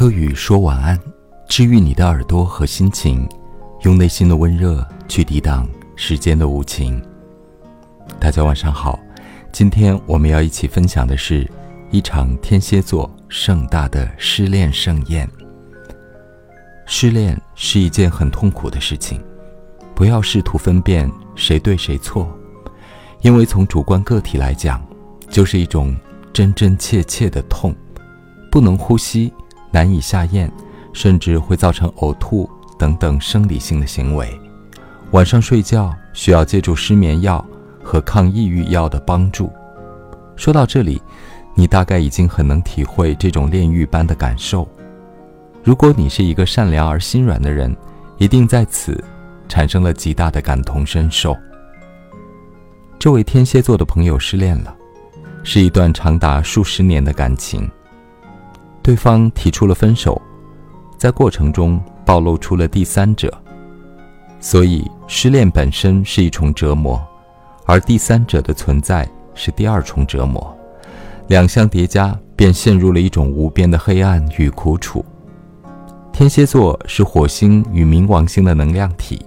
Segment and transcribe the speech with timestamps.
[0.00, 0.98] 柯宇说晚安，
[1.46, 3.28] 治愈你的耳朵和心情，
[3.82, 6.98] 用内心的温热去抵挡时间的无情。
[8.18, 8.98] 大家晚上好，
[9.52, 11.46] 今天我们要一起分享的是
[11.90, 15.28] 一场天蝎座盛大的失恋盛宴。
[16.86, 19.22] 失恋是一件很痛苦的事情，
[19.94, 22.26] 不要试图分辨谁对谁错，
[23.20, 24.82] 因为从主观个体来讲，
[25.28, 25.94] 就是一种
[26.32, 27.74] 真真切切的痛，
[28.50, 29.30] 不能呼吸。
[29.70, 30.50] 难以下咽，
[30.92, 34.28] 甚至会造成呕吐等等生理性的行为。
[35.12, 37.44] 晚上睡觉需要借助失眠药
[37.82, 39.52] 和抗抑郁药的帮助。
[40.36, 41.02] 说到这里，
[41.54, 44.66] 你大概已经很能体会这种炼狱般的感受。
[45.62, 47.76] 如果你是一个善良而心软的人，
[48.18, 49.02] 一定在此
[49.48, 51.36] 产生了极大的感同身受。
[52.98, 54.74] 这位天蝎座的朋友失恋了，
[55.42, 57.70] 是一段长达数十年的感情。
[58.82, 60.20] 对方提出了分手，
[60.96, 63.32] 在过程中暴露出了第三者，
[64.40, 67.00] 所以失恋本身是一重折磨，
[67.66, 70.56] 而第三者的存在是第二重折磨，
[71.28, 75.04] 两相叠加，便陷入了一种无边的黑暗与苦楚。
[76.12, 79.24] 天蝎座是火星与冥王星的能量体，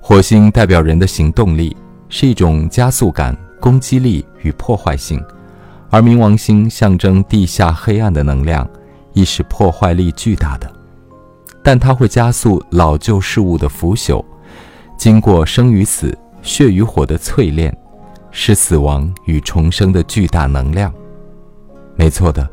[0.00, 1.76] 火星代表人的行动力，
[2.08, 5.22] 是一种加速感、攻击力与破坏性。
[5.94, 8.68] 而冥王星象征地下黑暗的能量，
[9.12, 10.68] 亦是破坏力巨大的，
[11.62, 14.20] 但它会加速老旧事物的腐朽，
[14.98, 17.72] 经过生与死、血与火的淬炼，
[18.32, 20.92] 是死亡与重生的巨大能量。
[21.94, 22.50] 没错的，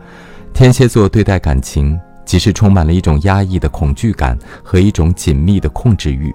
[0.53, 6.31] 天蝎座对待感情，即是充满了一种压抑的恐惧感和一种紧密的控制欲，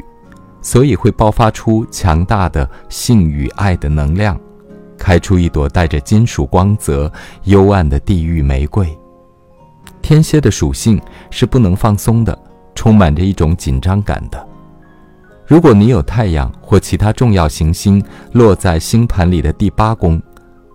[0.61, 4.37] 所以会爆发出强大的性与爱的能量。
[4.99, 7.11] 开出一朵带着金属光泽、
[7.45, 8.87] 幽暗的地狱玫瑰。
[10.03, 12.39] 天蝎的属性是不能放松的，
[12.75, 14.49] 充满着一种紧张感的。
[15.47, 18.03] 如果你有太阳或其他重要行星
[18.33, 20.21] 落在星盘里的第八宫，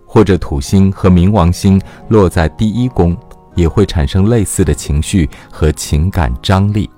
[0.06, 3.16] 或者土星和冥王星落在第一宫，
[3.54, 6.88] 也会产生类似的情绪和情感张力。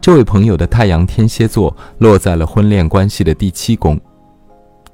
[0.00, 4.00] 这位朋友的太阳天蝎座落在了婚恋关系的第七宫。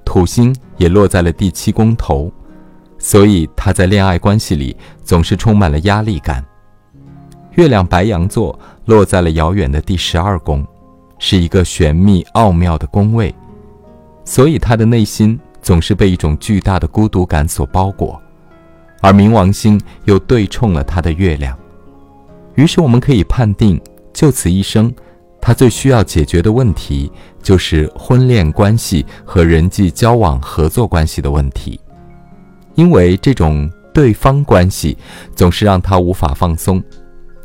[0.07, 2.33] 土星也落在了第七宫头，
[2.97, 6.43] 所以他在恋爱关系里总是充满了压力感。
[7.57, 10.65] 月亮白羊座落在了遥远的第十二宫，
[11.19, 13.35] 是一个玄秘奥妙的宫位，
[14.25, 18.19] 所以他的内心总是被一种巨大的孤独感所包裹。
[19.03, 21.59] 而冥王星又对冲了他的月亮，
[22.55, 23.79] 于是我们可以判定，
[24.15, 24.95] 就此一生。
[25.47, 27.09] 他最需要解决的问题
[27.41, 31.79] 就是婚恋关系和人际交往合作关系的问题，
[32.75, 34.99] 因为这种对方关系
[35.37, 36.83] 总是让他无法放松，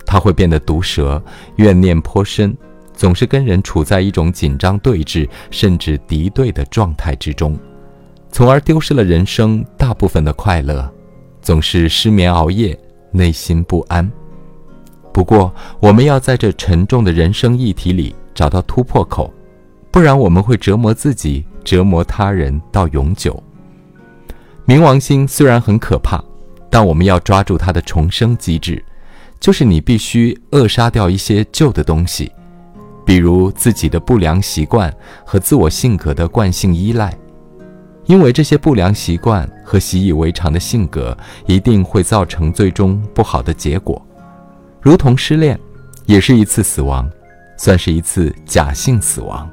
[0.04, 1.24] 他会变得毒舌、
[1.58, 2.58] 怨念颇深，
[2.92, 7.56] 总是跟人处在一种紧张对峙甚至敌对的状态之中，
[8.32, 10.92] 从而丢失了人生大部分的快乐，
[11.40, 12.76] 总是失眠熬夜，
[13.12, 14.12] 内心不安。
[15.14, 19.34] 不过，我们要在这沉重的人生议题里找到突破口，
[19.92, 23.42] 不然我们会折磨自己、折磨他人到永久。
[24.66, 26.24] 冥王星虽然很可怕，
[26.70, 28.82] 但我们要抓住它的重生机制，
[29.40, 32.32] 就是你必须扼杀掉一些旧的东西，
[33.06, 34.94] 比如自己的不良习惯
[35.26, 37.14] 和自我性格的惯性依赖，
[38.06, 41.18] 因为这些不良习惯和习以为常的性格
[41.48, 44.02] 一定会造成最终不好的结果。
[44.82, 45.60] 如同失恋，
[46.08, 47.08] 也是一次死亡，
[47.56, 49.48] 算是一次假性死亡。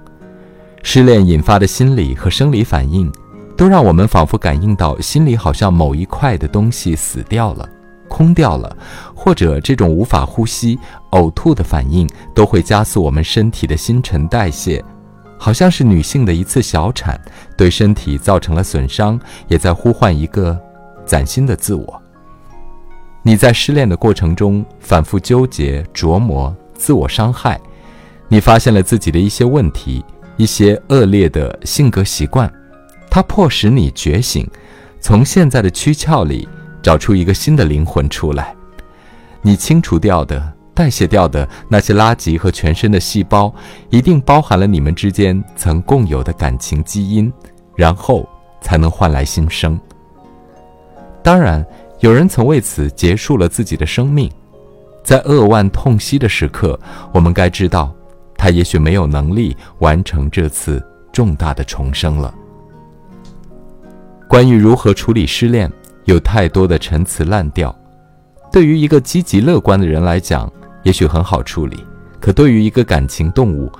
[0.82, 3.12] 失恋引发的心理和生理反应，
[3.54, 7.68] 都让我们仿佛感应到心里好像某一块的东西死掉了、
[8.08, 8.74] 空掉了，
[9.14, 10.78] 或者这种无法呼吸、
[11.10, 14.82] 呕吐的反应，都会加速我们身体的新陈代谢，
[15.38, 17.20] 好像是女性的一次小产，
[17.54, 20.58] 对身体造成了损伤，也在呼唤一个
[21.04, 22.02] 崭新的自我。
[23.28, 27.60] 你在失恋的过程中反复纠结、琢磨、自我伤害，
[28.26, 30.02] 你发现了自己的一些问题、
[30.38, 32.50] 一些恶劣的性格习惯，
[33.10, 34.48] 它迫使你觉醒，
[34.98, 36.48] 从现在的躯壳里
[36.82, 38.56] 找出一个新的灵魂出来。
[39.42, 43.54] 你清除掉的、代谢掉的那些垃圾和全身的细胞，
[43.90, 47.30] 一定包含了你们之间曾共有的感情基因，
[47.76, 48.26] 然后
[48.62, 49.78] 才能换来新生。
[51.22, 51.62] 当然。
[52.00, 54.30] 有人曾为此结束了自己的生命，
[55.02, 56.78] 在扼腕痛惜的时刻，
[57.12, 57.92] 我们该知道，
[58.36, 60.80] 他也许没有能力完成这次
[61.12, 62.32] 重大的重生了。
[64.28, 65.70] 关于如何处理失恋，
[66.04, 67.74] 有太多的陈词滥调，
[68.52, 70.50] 对于一个积极乐观的人来讲，
[70.84, 71.78] 也许很好处理；
[72.20, 73.72] 可对于一个感情动物，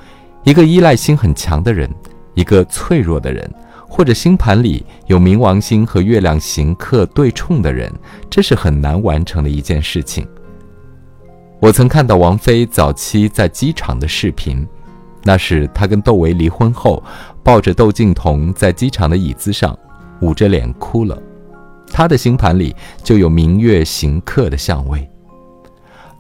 [0.43, 1.89] 一个依赖心很强的人，
[2.35, 3.49] 一个脆弱的人，
[3.89, 7.93] 或者星盘里有冥王星和月亮行克对冲的人，
[8.29, 10.27] 这是很难完成的一件事情。
[11.61, 14.65] 我曾看到王菲早期在机场的视频，
[15.25, 17.03] 那是她跟窦唯离婚后，
[17.43, 19.77] 抱着窦靖童在机场的椅子上，
[20.21, 21.21] 捂着脸哭了。
[21.91, 25.09] 她的星盘里就有明月行克的相位。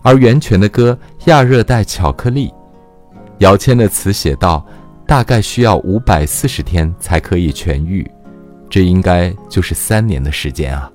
[0.03, 0.99] 而袁泉的歌
[1.31, 2.49] 《亚热带巧克力》，
[3.39, 4.67] 姚谦的词写道
[5.09, 8.09] ：“大概需要五百四十天才可以痊愈，
[8.71, 10.89] 这应该就是三年的时间啊。”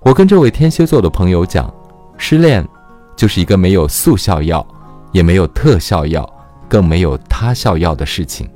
[0.00, 1.72] 我跟这位天蝎座的朋友讲，
[2.16, 2.66] 失恋。
[3.14, 4.66] 就是一个没有速效药，
[5.12, 6.28] 也没有特效药，
[6.66, 8.48] 更没有他效药的事情，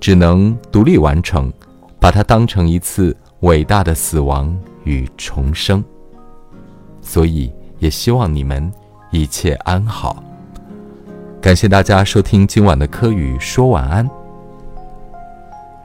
[0.00, 1.52] 只能独立完成，
[2.00, 5.84] 把它当成一次伟大的死亡与重生。
[7.02, 8.72] 所以，也希望你们
[9.12, 10.24] 一切安好。
[11.42, 14.08] 感谢大家收听今晚的科语说晚安，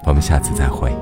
[0.06, 0.96] 我们下次再会。